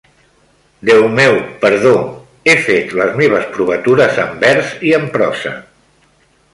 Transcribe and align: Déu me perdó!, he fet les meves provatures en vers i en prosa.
Déu 0.89 1.03
me 1.19 1.25
perdó!, 1.65 1.91
he 2.53 2.57
fet 2.69 2.97
les 3.01 3.13
meves 3.21 3.47
provatures 3.59 4.19
en 4.27 4.35
vers 4.47 4.77
i 4.91 4.99
en 5.03 5.11
prosa. 5.19 5.55